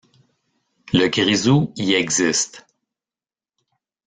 Le 0.93 1.09
grisou 1.09 1.71
y 1.75 1.93
existe. 1.93 2.65